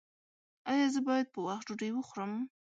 [0.71, 2.31] ایا زه باید په وخت ډوډۍ وخورم؟